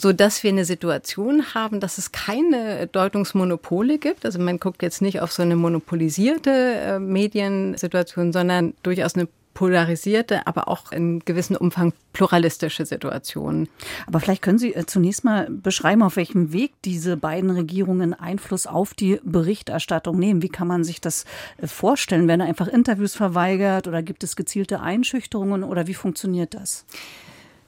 so 0.00 0.12
dass 0.12 0.42
wir 0.42 0.50
eine 0.50 0.64
Situation 0.64 1.54
haben, 1.54 1.80
dass 1.80 1.98
es 1.98 2.12
keine 2.12 2.86
Deutungsmonopole 2.86 3.98
gibt. 3.98 4.24
Also 4.24 4.38
man 4.38 4.58
guckt 4.58 4.82
jetzt 4.82 5.02
nicht 5.02 5.20
auf 5.20 5.32
so 5.32 5.42
eine 5.42 5.56
monopolisierte 5.56 6.50
äh, 6.50 6.98
Mediensituation, 6.98 8.32
sondern 8.32 8.74
durchaus 8.82 9.14
eine 9.14 9.28
polarisierte, 9.56 10.46
aber 10.46 10.68
auch 10.68 10.92
in 10.92 11.20
gewissem 11.20 11.56
Umfang 11.56 11.94
pluralistische 12.12 12.84
Situationen. 12.84 13.70
Aber 14.06 14.20
vielleicht 14.20 14.42
können 14.42 14.58
Sie 14.58 14.74
äh, 14.74 14.84
zunächst 14.84 15.24
mal 15.24 15.48
beschreiben, 15.50 16.02
auf 16.02 16.16
welchem 16.16 16.52
Weg 16.52 16.74
diese 16.84 17.16
beiden 17.16 17.50
Regierungen 17.50 18.12
Einfluss 18.12 18.66
auf 18.66 18.92
die 18.92 19.18
Berichterstattung 19.24 20.18
nehmen. 20.18 20.42
Wie 20.42 20.50
kann 20.50 20.68
man 20.68 20.84
sich 20.84 21.00
das 21.00 21.24
äh, 21.56 21.66
vorstellen? 21.66 22.28
Werden 22.28 22.42
einfach 22.42 22.68
Interviews 22.68 23.14
verweigert 23.14 23.88
oder 23.88 24.02
gibt 24.02 24.22
es 24.22 24.36
gezielte 24.36 24.80
Einschüchterungen 24.80 25.64
oder 25.64 25.86
wie 25.86 25.94
funktioniert 25.94 26.52
das? 26.52 26.84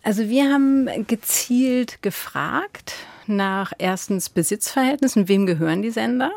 Also 0.03 0.29
wir 0.29 0.53
haben 0.53 0.89
gezielt 1.07 2.03
gefragt 2.03 2.97
nach 3.27 3.73
erstens 3.79 4.29
Besitzverhältnissen, 4.29 5.27
wem 5.29 5.47
gehören 5.47 5.81
die 5.81 5.91
Sender? 5.91 6.33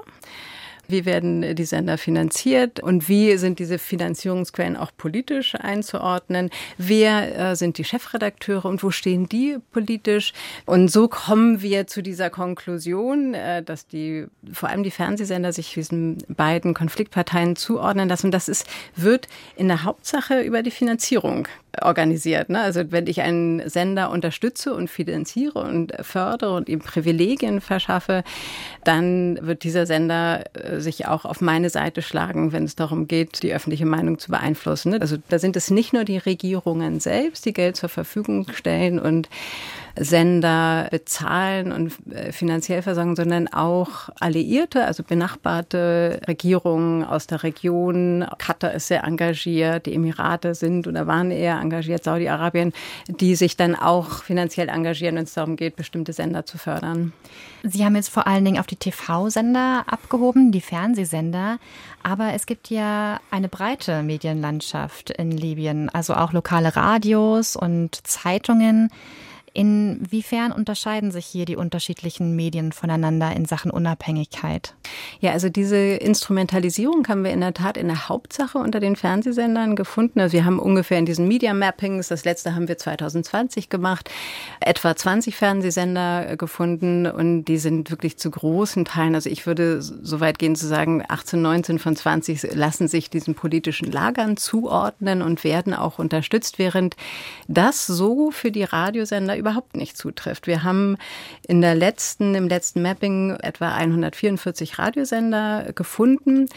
Wie 0.91 1.05
werden 1.05 1.55
die 1.55 1.65
Sender 1.65 1.97
finanziert 1.97 2.79
und 2.79 3.09
wie 3.09 3.37
sind 3.37 3.59
diese 3.59 3.79
Finanzierungsquellen 3.79 4.77
auch 4.77 4.91
politisch 4.95 5.55
einzuordnen? 5.55 6.49
Wer 6.77 7.51
äh, 7.51 7.55
sind 7.55 7.77
die 7.77 7.83
Chefredakteure 7.83 8.65
und 8.65 8.83
wo 8.83 8.91
stehen 8.91 9.27
die 9.27 9.57
politisch? 9.71 10.33
Und 10.65 10.89
so 10.89 11.07
kommen 11.07 11.61
wir 11.61 11.87
zu 11.87 12.01
dieser 12.01 12.29
Konklusion, 12.29 13.33
äh, 13.33 13.63
dass 13.63 13.87
die 13.87 14.25
vor 14.51 14.69
allem 14.69 14.83
die 14.83 14.91
Fernsehsender 14.91 15.53
sich 15.53 15.73
diesen 15.73 16.17
beiden 16.27 16.73
Konfliktparteien 16.73 17.55
zuordnen 17.55 18.09
lassen. 18.09 18.27
Und 18.27 18.33
das 18.33 18.49
ist, 18.49 18.65
wird 18.95 19.27
in 19.55 19.67
der 19.67 19.83
Hauptsache 19.83 20.41
über 20.41 20.63
die 20.63 20.71
Finanzierung 20.71 21.47
organisiert. 21.81 22.49
Ne? 22.49 22.59
Also 22.59 22.91
wenn 22.91 23.07
ich 23.07 23.21
einen 23.21 23.67
Sender 23.69 24.11
unterstütze 24.11 24.73
und 24.73 24.89
finanziere 24.89 25.59
und 25.59 25.93
fördere 26.01 26.55
und 26.55 26.67
ihm 26.67 26.79
Privilegien 26.79 27.61
verschaffe, 27.61 28.23
dann 28.83 29.39
wird 29.41 29.63
dieser 29.63 29.85
Sender 29.85 30.43
äh, 30.53 30.80
sich 30.81 31.07
auch 31.07 31.25
auf 31.25 31.41
meine 31.41 31.69
Seite 31.69 32.01
schlagen, 32.01 32.51
wenn 32.51 32.63
es 32.63 32.75
darum 32.75 33.07
geht, 33.07 33.43
die 33.43 33.53
öffentliche 33.53 33.85
Meinung 33.85 34.19
zu 34.19 34.31
beeinflussen. 34.31 34.91
Ne? 34.91 35.01
Also 35.01 35.17
da 35.29 35.39
sind 35.39 35.55
es 35.55 35.71
nicht 35.71 35.93
nur 35.93 36.03
die 36.03 36.17
Regierungen 36.17 36.99
selbst, 36.99 37.45
die 37.45 37.53
Geld 37.53 37.75
zur 37.75 37.89
Verfügung 37.89 38.47
stellen 38.53 38.99
und 38.99 39.29
Sender 39.97 40.87
bezahlen 40.89 41.71
und 41.71 41.93
äh, 42.13 42.31
finanziell 42.31 42.81
versorgen, 42.81 43.15
sondern 43.15 43.47
auch 43.47 44.09
Alliierte, 44.19 44.85
also 44.85 45.03
benachbarte 45.03 46.21
Regierungen 46.27 47.03
aus 47.03 47.27
der 47.27 47.43
Region. 47.43 48.25
Katar 48.37 48.73
ist 48.73 48.87
sehr 48.87 49.03
engagiert, 49.03 49.85
die 49.85 49.93
Emirate 49.93 50.55
sind 50.55 50.87
oder 50.87 51.07
waren 51.07 51.31
eher 51.31 51.59
engagiert, 51.59 52.03
Saudi-Arabien, 52.03 52.73
die 53.07 53.35
sich 53.35 53.57
dann 53.57 53.75
auch 53.75 54.23
finanziell 54.23 54.69
engagieren, 54.69 55.15
wenn 55.15 55.23
es 55.25 55.33
darum 55.33 55.55
geht, 55.55 55.75
bestimmte 55.75 56.13
Sender 56.13 56.45
zu 56.45 56.57
fördern. 56.57 57.13
Sie 57.63 57.85
haben 57.85 57.95
jetzt 57.95 58.09
vor 58.09 58.25
allen 58.27 58.43
Dingen 58.43 58.59
auf 58.59 58.67
die 58.67 58.75
TV-Sender 58.75 59.83
abgehoben, 59.87 60.51
die 60.51 60.61
Fernsehsender. 60.61 61.59
Aber 62.03 62.33
es 62.33 62.45
gibt 62.45 62.69
ja 62.69 63.19
eine 63.29 63.49
breite 63.49 64.01
Medienlandschaft 64.01 65.11
in 65.11 65.31
Libyen, 65.31 65.89
also 65.89 66.15
auch 66.15 66.33
lokale 66.33 66.75
Radios 66.75 67.55
und 67.55 67.95
Zeitungen. 68.07 68.89
Inwiefern 69.53 70.53
unterscheiden 70.53 71.11
sich 71.11 71.25
hier 71.25 71.45
die 71.45 71.57
unterschiedlichen 71.57 72.35
Medien 72.37 72.71
voneinander 72.71 73.35
in 73.35 73.45
Sachen 73.45 73.69
Unabhängigkeit? 73.69 74.75
Ja, 75.19 75.31
also 75.31 75.49
diese 75.49 75.77
Instrumentalisierung 75.77 77.05
haben 77.09 77.25
wir 77.25 77.31
in 77.31 77.41
der 77.41 77.53
Tat 77.53 77.75
in 77.75 77.87
der 77.87 78.07
Hauptsache 78.07 78.57
unter 78.57 78.79
den 78.79 78.95
Fernsehsendern 78.95 79.75
gefunden. 79.75 80.21
Also 80.21 80.33
wir 80.33 80.45
haben 80.45 80.57
ungefähr 80.57 80.99
in 80.99 81.05
diesen 81.05 81.27
Media 81.27 81.53
Mappings, 81.53 82.07
das 82.07 82.23
letzte 82.23 82.55
haben 82.55 82.69
wir 82.69 82.77
2020 82.77 83.67
gemacht, 83.67 84.09
etwa 84.61 84.95
20 84.95 85.35
Fernsehsender 85.35 86.37
gefunden 86.37 87.05
und 87.05 87.45
die 87.45 87.57
sind 87.57 87.91
wirklich 87.91 88.17
zu 88.17 88.31
großen 88.31 88.85
Teilen, 88.85 89.15
also 89.15 89.29
ich 89.29 89.45
würde 89.45 89.81
so 89.81 90.19
weit 90.21 90.39
gehen 90.39 90.55
zu 90.55 90.67
sagen, 90.67 91.03
18, 91.07 91.41
19 91.41 91.79
von 91.79 91.95
20 91.95 92.55
lassen 92.55 92.87
sich 92.87 93.09
diesen 93.09 93.35
politischen 93.35 93.91
Lagern 93.91 94.37
zuordnen 94.37 95.21
und 95.21 95.43
werden 95.43 95.73
auch 95.73 95.99
unterstützt, 95.99 96.57
während 96.57 96.95
das 97.47 97.85
so 97.85 98.31
für 98.31 98.51
die 98.51 98.63
Radiosender 98.63 99.40
überhaupt 99.41 99.75
nicht 99.75 99.97
zutrifft. 99.97 100.47
Wir 100.47 100.63
haben 100.63 100.97
in 101.47 101.61
der 101.61 101.75
letzten, 101.75 102.35
im 102.35 102.47
letzten 102.47 102.81
Mapping 102.81 103.35
etwa 103.41 103.73
144 103.73 104.79
Radiosender 104.79 105.73
gefunden, 105.75 106.47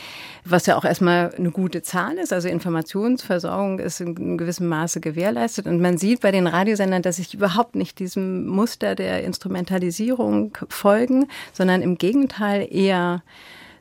was 0.44 0.66
ja 0.66 0.76
auch 0.76 0.84
erstmal 0.84 1.34
eine 1.34 1.50
gute 1.50 1.82
Zahl 1.82 2.18
ist. 2.18 2.32
Also 2.32 2.48
Informationsversorgung 2.48 3.80
ist 3.80 4.00
in 4.00 4.38
gewissem 4.38 4.68
Maße 4.68 5.00
gewährleistet. 5.00 5.66
Und 5.66 5.80
man 5.80 5.98
sieht 5.98 6.20
bei 6.20 6.30
den 6.30 6.46
Radiosendern, 6.46 7.02
dass 7.02 7.16
sich 7.16 7.34
überhaupt 7.34 7.74
nicht 7.74 7.98
diesem 7.98 8.46
Muster 8.46 8.94
der 8.94 9.24
Instrumentalisierung 9.24 10.56
folgen, 10.68 11.26
sondern 11.52 11.82
im 11.82 11.98
Gegenteil 11.98 12.68
eher 12.70 13.22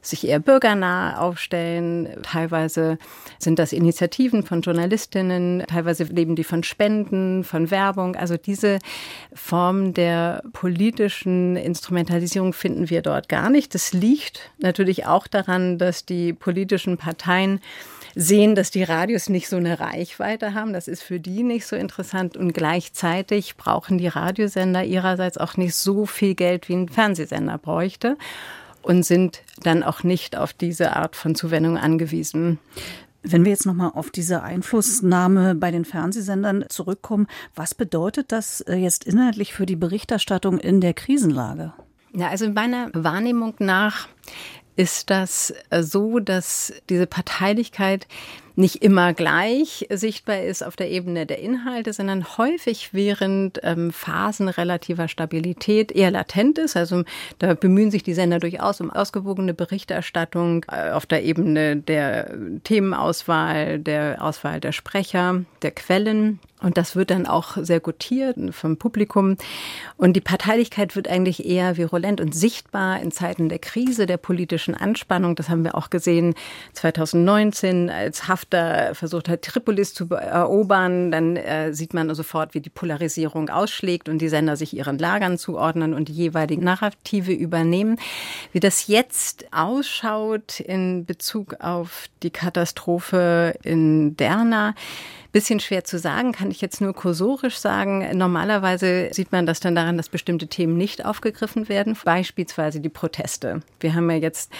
sich 0.06 0.28
eher 0.28 0.40
bürgernah 0.40 1.20
aufstellen. 1.20 2.10
Teilweise 2.24 2.98
sind 3.40 3.60
das 3.60 3.74
Initiativen 3.74 4.44
von 4.44 4.62
Journalistinnen, 4.62 5.64
teilweise 5.68 6.04
leben 6.04 6.36
die 6.36 6.44
von 6.44 6.64
Spenden, 6.64 7.44
von 7.44 7.72
Werbung. 7.72 8.16
Also 8.16 8.38
diese 8.38 8.80
Form 9.34 9.94
der 9.94 10.44
politischen 10.54 11.56
Instrumentalisierung 11.56 12.54
finden 12.54 12.90
wir 12.90 13.02
dort 13.02 13.30
gar 13.30 13.50
nicht. 13.50 13.74
Das 13.74 13.94
liegt 13.94 14.52
natürlich 14.60 15.06
auch 15.06 15.28
daran, 15.28 15.78
dass 15.78 16.06
die 16.06 16.34
politischen 16.34 16.98
Parteien 16.98 17.60
sehen, 18.16 18.56
dass 18.56 18.72
die 18.72 18.84
Radios 18.84 19.30
nicht 19.30 19.50
so 19.50 19.58
eine 19.58 19.80
Reichweite 19.80 20.54
haben. 20.54 20.74
Das 20.74 20.88
ist 20.88 21.02
für 21.02 21.20
die 21.20 21.44
nicht 21.44 21.66
so 21.66 21.76
interessant. 21.76 22.38
Und 22.38 22.54
gleichzeitig 22.54 23.56
brauchen 23.58 23.98
die 23.98 24.08
Radiosender 24.08 24.84
ihrerseits 24.84 25.38
auch 25.38 25.58
nicht 25.58 25.76
so 25.76 26.06
viel 26.06 26.36
Geld, 26.36 26.70
wie 26.70 26.76
ein 26.76 26.90
Fernsehsender 26.90 27.58
bräuchte 27.58 28.18
und 28.84 29.04
sind 29.04 29.42
dann 29.62 29.84
auch 29.84 30.04
nicht 30.04 30.38
auf 30.38 30.54
diese 30.54 30.96
Art 30.96 31.16
von 31.16 31.36
Zuwendung 31.36 31.78
angewiesen. 31.78 32.60
Wenn 33.24 33.46
wir 33.46 33.52
jetzt 33.52 33.66
nochmal 33.66 33.92
auf 33.94 34.12
diese 34.12 34.44
Einflussnahme 34.44 35.56
bei 35.56 35.72
den 35.72 35.86
Fernsehsendern 35.86 36.66
zurückkommen, 36.68 37.28
was 37.56 37.74
bedeutet 37.74 38.34
das 38.34 38.62
äh, 38.62 38.76
jetzt 38.76 39.06
inhaltlich 39.06 39.54
für 39.54 39.66
die 39.66 39.78
Berichterstattung 39.78 40.60
in 40.60 40.82
der 40.82 40.94
Krisenlage? 40.94 41.74
Ja, 42.14 42.28
also 42.28 42.46
in 42.46 42.54
meiner 42.54 42.90
Wahrnehmung 42.94 43.56
nach 43.60 44.08
ist 44.76 45.10
das 45.10 45.54
äh, 45.70 45.84
so, 45.84 46.20
dass 46.20 46.74
diese 46.90 47.08
Parteilichkeit 47.08 48.08
nicht 48.56 48.84
immer 48.84 49.14
gleich 49.14 49.88
sichtbar 49.90 50.42
ist 50.42 50.64
auf 50.64 50.76
der 50.76 50.92
Ebene 50.92 51.26
der 51.26 51.40
Inhalte, 51.40 51.94
sondern 51.94 52.38
häufig 52.38 52.94
während 52.94 53.60
ähm, 53.64 53.92
Phasen 53.92 54.48
relativer 54.48 55.08
Stabilität 55.08 55.92
eher 55.92 56.12
latent 56.12 56.58
ist. 56.58 56.78
Also 56.78 57.04
da 57.40 57.54
bemühen 57.56 57.92
sich 57.92 58.04
die 58.04 58.14
Sender 58.14 58.40
durchaus 58.40 58.80
um 58.82 58.92
ausgewogene 58.92 59.54
Berichterstattung 59.54 60.66
äh, 60.72 60.92
auf 60.92 61.06
der 61.06 61.24
Ebene 61.24 61.78
der 61.78 62.36
Themenauswahl, 62.64 63.80
der 63.80 64.18
Auswahl 64.22 64.60
der 64.60 64.72
Sprecher, 64.72 65.44
der 65.62 65.72
Quellen. 65.72 66.40
Und 66.64 66.78
das 66.78 66.96
wird 66.96 67.12
dann 67.12 67.28
auch 67.28 67.58
sehr 67.58 67.82
gutiert 67.82 68.38
vom 68.52 68.78
Publikum. 68.78 69.38
Und 69.98 70.14
die 70.14 70.22
Parteilichkeit 70.22 70.96
wird 70.96 71.10
eigentlich 71.10 71.46
eher 71.46 71.78
virulent 71.78 72.22
und 72.22 72.34
sichtbar 72.34 73.02
in 73.02 73.12
Zeiten 73.12 73.50
der 73.50 73.60
Krise, 73.60 74.06
der 74.06 74.18
politischen 74.18 74.74
Anspannung. 74.74 75.36
Das 75.36 75.50
haben 75.50 75.66
wir 75.66 75.76
auch 75.76 75.90
gesehen 75.90 76.36
2019, 76.72 77.90
als 77.90 78.30
Haftar 78.30 78.96
versucht 78.96 79.28
hat, 79.28 79.42
Tripolis 79.42 79.94
zu 79.94 80.10
erobern. 80.10 81.12
Dann 81.12 81.36
äh, 81.36 81.74
sieht 81.74 81.94
man 81.94 82.14
sofort, 82.16 82.54
wie 82.54 82.62
die 82.62 82.70
Polarisierung 82.70 83.50
ausschlägt 83.50 84.08
und 84.08 84.20
die 84.20 84.30
Sender 84.30 84.56
sich 84.56 84.74
ihren 84.74 84.98
Lagern 84.98 85.38
zuordnen 85.38 85.94
und 85.94 86.08
die 86.08 86.14
jeweiligen 86.14 86.64
Narrative 86.64 87.34
übernehmen. 87.34 87.98
Wie 88.54 88.62
das 88.62 88.88
jetzt 88.88 89.46
ausschaut 89.52 90.62
in 90.62 91.06
Bezug 91.06 91.56
auf 91.60 92.06
die 92.24 92.32
Katastrophe 92.32 93.54
in 93.64 94.16
Derna, 94.16 94.76
Bisschen 95.34 95.60
schwer 95.60 95.84
zu 95.84 95.98
sagen, 95.98 96.32
kann 96.32 96.52
ich 96.52 96.62
jetzt 96.62 96.80
nur 96.80 96.94
kursorisch 96.94 97.58
sagen. 97.58 98.16
Normalerweise 98.16 99.10
sieht 99.12 99.32
man 99.32 99.48
das 99.48 99.60
dann 99.60 99.74
daran, 99.74 99.98
dass 99.98 100.08
bestimmte 100.08 100.46
Themen 100.46 100.78
nicht 100.78 101.04
aufgegriffen 101.04 101.68
werden, 101.70 101.98
beispielsweise 102.06 102.80
die 102.80 102.90
Proteste. 102.90 103.62
Wir 103.80 103.96
haben 103.96 104.12
ja 104.12 104.18
jetzt 104.18 104.52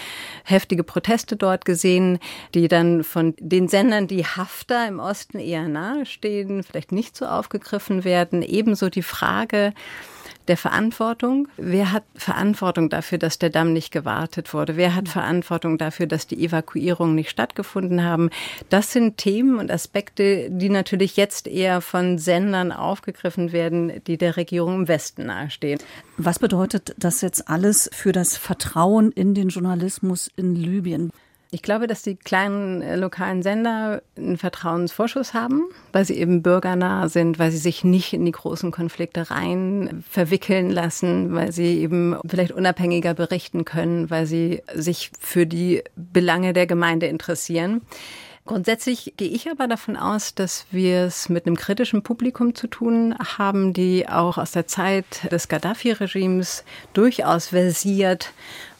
heftige 0.42 0.82
Proteste 0.82 1.36
dort 1.36 1.64
gesehen, 1.64 2.18
die 2.54 2.66
dann 2.66 3.04
von 3.04 3.34
den 3.38 3.68
Sendern, 3.68 4.08
die 4.08 4.26
Hafter 4.26 4.88
im 4.88 4.98
Osten 4.98 5.38
eher 5.38 5.68
nahestehen, 5.68 6.64
vielleicht 6.64 6.90
nicht 6.90 7.16
so 7.16 7.26
aufgegriffen 7.26 8.02
werden. 8.02 8.42
Ebenso 8.42 8.90
die 8.90 9.02
Frage, 9.02 9.74
der 10.48 10.56
Verantwortung. 10.56 11.48
Wer 11.56 11.92
hat 11.92 12.04
Verantwortung 12.14 12.90
dafür, 12.90 13.18
dass 13.18 13.38
der 13.38 13.50
Damm 13.50 13.72
nicht 13.72 13.90
gewartet 13.90 14.52
wurde? 14.54 14.76
Wer 14.76 14.94
hat 14.94 15.08
Verantwortung 15.08 15.78
dafür, 15.78 16.06
dass 16.06 16.26
die 16.26 16.44
Evakuierungen 16.44 17.14
nicht 17.14 17.30
stattgefunden 17.30 18.02
haben? 18.02 18.30
Das 18.68 18.92
sind 18.92 19.16
Themen 19.16 19.58
und 19.58 19.70
Aspekte, 19.70 20.48
die 20.50 20.68
natürlich 20.68 21.16
jetzt 21.16 21.46
eher 21.46 21.80
von 21.80 22.18
Sendern 22.18 22.72
aufgegriffen 22.72 23.52
werden, 23.52 23.92
die 24.06 24.18
der 24.18 24.36
Regierung 24.36 24.74
im 24.74 24.88
Westen 24.88 25.26
nahestehen. 25.26 25.80
Was 26.16 26.38
bedeutet 26.38 26.94
das 26.98 27.20
jetzt 27.20 27.48
alles 27.48 27.90
für 27.92 28.12
das 28.12 28.36
Vertrauen 28.36 29.12
in 29.12 29.34
den 29.34 29.48
Journalismus 29.48 30.30
in 30.36 30.54
Libyen? 30.54 31.10
Ich 31.54 31.62
glaube, 31.62 31.86
dass 31.86 32.02
die 32.02 32.16
kleinen 32.16 32.82
äh, 32.82 32.96
lokalen 32.96 33.44
Sender 33.44 34.02
einen 34.16 34.36
Vertrauensvorschuss 34.36 35.34
haben, 35.34 35.62
weil 35.92 36.04
sie 36.04 36.14
eben 36.14 36.42
bürgernah 36.42 37.08
sind, 37.08 37.38
weil 37.38 37.52
sie 37.52 37.58
sich 37.58 37.84
nicht 37.84 38.12
in 38.12 38.24
die 38.24 38.32
großen 38.32 38.72
Konflikte 38.72 39.30
rein 39.30 40.02
verwickeln 40.10 40.68
lassen, 40.68 41.32
weil 41.32 41.52
sie 41.52 41.78
eben 41.78 42.16
vielleicht 42.26 42.50
unabhängiger 42.50 43.14
berichten 43.14 43.64
können, 43.64 44.10
weil 44.10 44.26
sie 44.26 44.62
sich 44.74 45.12
für 45.20 45.46
die 45.46 45.84
Belange 45.94 46.54
der 46.54 46.66
Gemeinde 46.66 47.06
interessieren. 47.06 47.82
Grundsätzlich 48.46 49.14
gehe 49.16 49.30
ich 49.30 49.48
aber 49.48 49.68
davon 49.68 49.96
aus, 49.96 50.34
dass 50.34 50.66
wir 50.72 51.02
es 51.04 51.28
mit 51.28 51.46
einem 51.46 51.56
kritischen 51.56 52.02
Publikum 52.02 52.56
zu 52.56 52.66
tun 52.66 53.14
haben, 53.38 53.72
die 53.72 54.08
auch 54.08 54.38
aus 54.38 54.50
der 54.50 54.66
Zeit 54.66 55.30
des 55.30 55.46
Gaddafi-Regimes 55.46 56.64
durchaus 56.94 57.46
versiert 57.46 58.32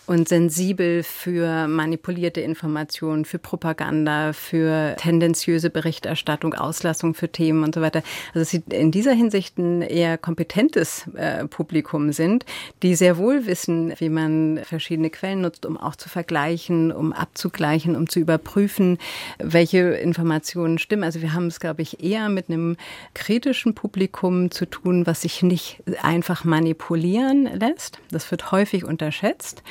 und 0.06 0.28
sensibel 0.28 1.02
für 1.02 1.66
manipulierte 1.66 2.40
Informationen, 2.40 3.24
für 3.24 3.38
Propaganda, 3.38 4.32
für 4.32 4.96
tendenziöse 4.98 5.70
Berichterstattung, 5.70 6.54
Auslassung 6.54 7.14
für 7.14 7.30
Themen 7.30 7.64
und 7.64 7.74
so 7.74 7.80
weiter. 7.80 8.02
Also 8.34 8.44
sie 8.44 8.62
in 8.70 8.90
dieser 8.90 9.12
Hinsicht 9.12 9.56
ein 9.58 9.80
eher 9.82 10.18
kompetentes 10.18 11.06
äh, 11.14 11.46
Publikum 11.46 12.12
sind, 12.12 12.44
die 12.82 12.94
sehr 12.94 13.16
wohl 13.16 13.46
wissen, 13.46 13.94
wie 13.98 14.10
man 14.10 14.60
verschiedene 14.64 15.08
Quellen 15.08 15.40
nutzt, 15.40 15.64
um 15.64 15.78
auch 15.78 15.96
zu 15.96 16.08
vergleichen, 16.08 16.92
um 16.92 17.12
abzugleichen, 17.12 17.96
um 17.96 18.08
zu 18.08 18.20
überprüfen, 18.20 18.98
welche 19.38 19.78
Informationen 19.78 20.78
stimmen. 20.78 21.04
Also 21.04 21.22
wir 21.22 21.32
haben 21.32 21.46
es, 21.46 21.60
glaube 21.60 21.80
ich, 21.80 22.02
eher 22.02 22.28
mit 22.28 22.50
einem 22.50 22.76
kritischen 23.14 23.74
Publikum 23.74 24.50
zu 24.50 24.66
tun, 24.66 25.06
was 25.06 25.22
sich 25.22 25.42
nicht 25.42 25.82
einfach 26.02 26.44
manipulieren 26.44 27.48
lässt. 27.58 28.00
Das 28.10 28.30
wird 28.30 28.52
häufig 28.52 28.84
unterschätzt. 28.84 29.62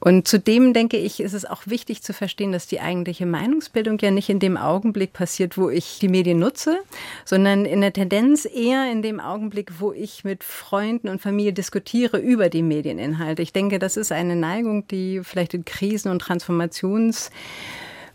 Und 0.00 0.26
zudem 0.26 0.72
denke 0.72 0.96
ich, 0.96 1.20
ist 1.20 1.34
es 1.34 1.44
auch 1.44 1.62
wichtig 1.66 2.02
zu 2.02 2.14
verstehen, 2.14 2.52
dass 2.52 2.66
die 2.66 2.80
eigentliche 2.80 3.26
Meinungsbildung 3.26 3.98
ja 3.98 4.10
nicht 4.10 4.30
in 4.30 4.38
dem 4.38 4.56
Augenblick 4.56 5.12
passiert, 5.12 5.58
wo 5.58 5.68
ich 5.68 5.98
die 5.98 6.08
Medien 6.08 6.38
nutze, 6.38 6.78
sondern 7.26 7.66
in 7.66 7.82
der 7.82 7.92
Tendenz 7.92 8.46
eher 8.46 8.90
in 8.90 9.02
dem 9.02 9.20
Augenblick, 9.20 9.72
wo 9.78 9.92
ich 9.92 10.24
mit 10.24 10.42
Freunden 10.42 11.08
und 11.08 11.20
Familie 11.20 11.52
diskutiere 11.52 12.16
über 12.16 12.48
die 12.48 12.62
Medieninhalte. 12.62 13.42
Ich 13.42 13.52
denke, 13.52 13.78
das 13.78 13.98
ist 13.98 14.10
eine 14.10 14.36
Neigung, 14.36 14.88
die 14.88 15.20
vielleicht 15.22 15.52
in 15.52 15.66
Krisen 15.66 16.10
und 16.10 16.20
Transformations 16.20 17.30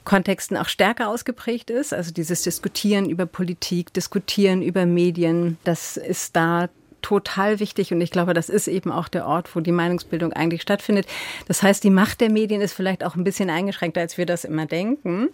Kontexten 0.06 0.58
auch 0.58 0.70
stärker 0.70 1.10
ausgeprägt 1.10 1.70
ist. 1.70 1.94
Also 1.94 2.12
dieses 2.12 2.44
Diskutieren 2.44 3.10
über 3.10 3.28
Politik, 3.28 3.94
Diskutieren 3.94 4.64
über 4.64 4.88
Medien, 4.88 5.58
das 5.64 5.98
ist 5.98 6.36
da 6.36 6.70
total 7.06 7.60
wichtig 7.60 7.94
und 7.94 8.02
ich 8.02 8.10
glaube, 8.10 8.34
das 8.34 8.50
ist 8.50 8.68
eben 8.68 8.92
auch 8.92 9.08
der 9.08 9.28
Ort, 9.28 9.56
wo 9.56 9.60
die 9.60 9.72
Meinungsbildung 9.72 10.34
eigentlich 10.34 10.64
stattfindet. 10.64 11.06
Das 11.48 11.62
heißt, 11.62 11.84
die 11.84 11.92
Macht 11.92 12.20
der 12.20 12.32
Medien 12.32 12.62
ist 12.62 12.74
vielleicht 12.74 13.04
auch 13.04 13.16
ein 13.16 13.24
bisschen 13.24 13.52
eingeschränkter, 13.52 14.02
als 14.02 14.18
wir 14.18 14.26
das 14.26 14.44
immer 14.44 14.66
denken. 14.66 15.28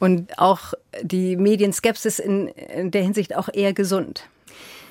Und 0.00 0.36
auch 0.40 0.74
die 1.00 1.36
Medienskepsis 1.36 2.18
in, 2.18 2.48
in 2.48 2.90
der 2.90 3.02
Hinsicht 3.02 3.36
auch 3.36 3.48
eher 3.52 3.72
gesund. 3.72 4.24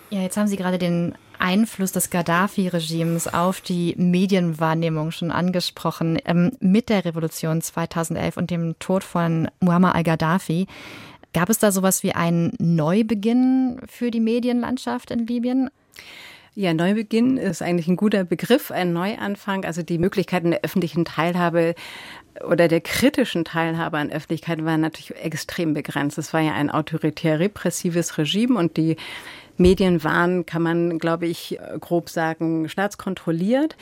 Ja, 0.10 0.22
jetzt 0.22 0.38
haben 0.38 0.48
Sie 0.48 0.56
gerade 0.56 0.78
den 0.78 1.14
Einfluss 1.40 1.92
des 1.92 2.10
Gaddafi-Regimes 2.10 3.34
auf 3.34 3.60
die 3.60 3.94
Medienwahrnehmung 3.98 5.12
schon 5.12 5.32
angesprochen. 5.32 6.20
Ähm, 6.24 6.52
mit 6.62 6.88
der 6.88 7.04
Revolution 7.04 7.62
2011 7.62 8.38
und 8.38 8.50
dem 8.50 8.80
Tod 8.80 9.04
von 9.04 9.50
Muammar 9.60 9.94
al-Gaddafi 9.94 10.68
gab 11.34 11.50
es 11.50 11.60
da 11.60 11.74
sowas 11.74 12.02
wie 12.02 12.14
einen 12.14 12.54
Neubeginn 12.60 13.82
für 13.88 14.10
die 14.10 14.22
Medienlandschaft 14.22 15.12
in 15.12 15.28
Libyen? 15.28 15.70
Ja, 16.60 16.74
Neubeginn 16.74 17.38
ist 17.38 17.62
eigentlich 17.62 17.88
ein 17.88 17.98
guter 17.98 18.24
Begriff, 18.24 18.72
ein 18.72 18.92
Neuanfang. 18.92 19.64
Also 19.64 19.84
die 19.84 20.00
Möglichkeiten 20.00 20.50
der 20.50 20.64
öffentlichen 20.64 21.06
Teilhabe 21.06 21.76
oder 22.44 22.68
der 22.68 22.82
kritischen 22.82 23.46
Teilhabe 23.46 24.00
an 24.00 24.12
Öffentlichkeit 24.12 24.66
waren 24.66 24.82
natürlich 24.82 25.16
extrem 25.24 25.76
begrenzt. 25.76 26.18
Es 26.18 26.34
war 26.34 26.42
ja 26.42 26.54
ein 26.54 26.72
autoritär 26.72 27.40
repressives 27.40 28.18
Regime 28.18 28.58
und 28.58 28.76
die 28.78 28.96
Medien 29.58 30.04
waren, 30.04 30.46
kann 30.46 30.62
man, 30.62 31.00
glaube 31.00 31.26
ich, 31.26 31.60
grob 31.80 32.10
sagen, 32.10 32.70
staatskontrolliert. 32.70 33.76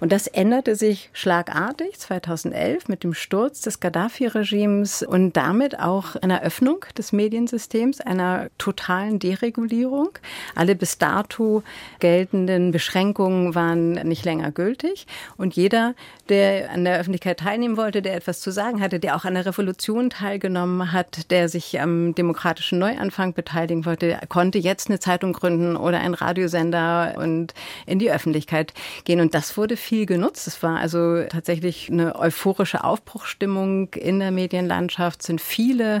Und 0.00 0.12
das 0.12 0.26
änderte 0.26 0.76
sich 0.76 1.10
schlagartig 1.12 1.98
2011 1.98 2.88
mit 2.88 3.04
dem 3.04 3.14
Sturz 3.14 3.60
des 3.62 3.80
Gaddafi-Regimes 3.80 5.02
und 5.02 5.36
damit 5.36 5.78
auch 5.78 6.16
einer 6.16 6.42
Öffnung 6.42 6.84
des 6.96 7.12
Mediensystems, 7.12 8.00
einer 8.00 8.48
totalen 8.58 9.18
Deregulierung. 9.18 10.10
Alle 10.54 10.74
bis 10.74 10.98
dato 10.98 11.62
geltenden 12.00 12.72
Beschränkungen 12.72 13.54
waren 13.54 13.92
nicht 13.92 14.24
länger 14.24 14.50
gültig. 14.52 15.06
Und 15.36 15.56
jeder, 15.56 15.94
der 16.28 16.70
an 16.70 16.84
der 16.84 16.98
Öffentlichkeit 16.98 17.40
teilnehmen 17.40 17.76
wollte, 17.76 18.02
der 18.02 18.14
etwas 18.14 18.40
zu 18.40 18.50
sagen 18.50 18.80
hatte, 18.80 19.00
der 19.00 19.16
auch 19.16 19.24
an 19.24 19.34
der 19.34 19.46
Revolution 19.46 20.10
teilgenommen 20.10 20.92
hat, 20.92 21.30
der 21.30 21.48
sich 21.48 21.80
am 21.80 22.14
demokratischen 22.14 22.78
Neuanfang 22.78 23.34
beteiligen 23.34 23.86
wollte, 23.86 24.18
konnte 24.28 24.58
jetzt 24.58 24.88
eine 24.88 24.98
Zeit 24.98 25.21
Zeitung 25.22 25.32
gründen 25.32 25.76
oder 25.76 26.00
einen 26.00 26.14
Radiosender 26.14 27.14
und 27.16 27.54
in 27.86 27.98
die 27.98 28.10
Öffentlichkeit 28.10 28.74
gehen. 29.04 29.20
Und 29.20 29.34
das 29.34 29.56
wurde 29.56 29.76
viel 29.76 30.04
genutzt. 30.04 30.46
Es 30.48 30.62
war 30.62 30.78
also 30.78 31.22
tatsächlich 31.28 31.90
eine 31.90 32.18
euphorische 32.18 32.82
Aufbruchstimmung 32.82 33.94
in 33.94 34.18
der 34.18 34.32
Medienlandschaft, 34.32 35.22
sind 35.22 35.40
viele 35.40 36.00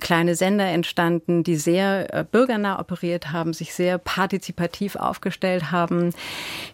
kleine 0.00 0.34
Sender 0.34 0.66
entstanden, 0.66 1.42
die 1.42 1.56
sehr 1.56 2.12
äh, 2.14 2.24
bürgernah 2.24 2.78
operiert 2.78 3.32
haben, 3.32 3.52
sich 3.52 3.74
sehr 3.74 3.98
partizipativ 3.98 4.96
aufgestellt 4.96 5.70
haben. 5.70 6.12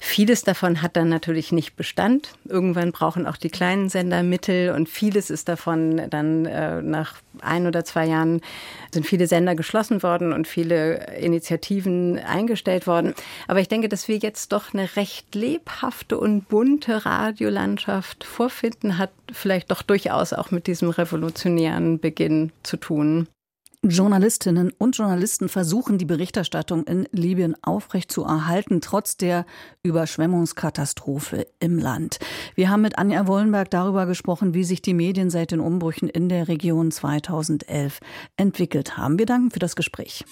Vieles 0.01 0.43
davon 0.45 0.83
hat 0.83 0.97
dann 0.97 1.09
natürlich 1.09 1.53
nicht 1.53 1.77
Bestand. 1.77 2.35
Irgendwann 2.49 2.93
brauchen 2.93 3.27
auch 3.27 3.37
die 3.37 3.51
kleinen 3.51 3.89
Sender 3.89 4.23
Mittel 4.23 4.71
und 4.71 4.89
vieles 4.89 5.31
ist 5.31 5.49
davon 5.49 6.03
dann 6.11 6.47
äh, 6.47 6.83
nach 6.83 7.17
ein 7.41 7.67
oder 7.67 7.85
zwei 7.85 8.07
Jahren 8.07 8.41
sind 8.93 9.07
viele 9.07 9.27
Sender 9.27 9.55
geschlossen 9.55 10.03
worden 10.03 10.33
und 10.33 10.47
viele 10.47 11.17
Initiativen 11.17 12.19
eingestellt 12.19 12.87
worden. 12.87 13.15
Aber 13.49 13.61
ich 13.61 13.69
denke, 13.69 13.89
dass 13.89 14.09
wir 14.09 14.17
jetzt 14.17 14.53
doch 14.53 14.75
eine 14.75 14.97
recht 14.97 15.35
lebhafte 15.35 16.19
und 16.19 16.49
bunte 16.49 17.05
Radiolandschaft 17.07 18.25
vorfinden, 18.25 18.99
hat 18.99 19.11
vielleicht 19.33 19.71
doch 19.71 19.83
durchaus 19.83 20.33
auch 20.33 20.51
mit 20.51 20.67
diesem 20.67 20.91
revolutionären 20.91 21.99
Beginn 21.99 22.53
zu 22.63 22.77
tun. 22.77 23.12
Journalistinnen 23.85 24.73
und 24.79 24.97
Journalisten 24.97 25.49
versuchen, 25.49 25.99
die 25.99 26.05
Berichterstattung 26.05 26.85
in 26.85 27.09
Libyen 27.11 27.57
aufrechtzuerhalten, 27.63 28.81
trotz 28.81 29.17
der 29.17 29.45
Überschwemmungskatastrophe 29.83 31.49
im 31.59 31.79
Land. 31.79 32.21
Wir 32.55 32.71
haben 32.71 32.83
mit 32.83 32.97
Anja 32.97 33.27
Wollenberg 33.27 33.71
darüber 33.71 34.07
gesprochen, 34.07 34.55
wie 34.55 34.63
sich 34.63 34.83
die 34.83 34.95
Medien 34.95 35.31
seit 35.31 35.51
den 35.51 35.59
Umbrüchen 35.59 36.09
in 36.09 36.29
der 36.29 36.47
Region 36.47 36.93
2011 36.93 37.99
entwickelt 38.37 38.97
haben. 38.97 39.19
Wir 39.19 39.27
danken 39.27 39.51
für 39.51 39.59
das 39.59 39.75
Gespräch. 39.75 40.25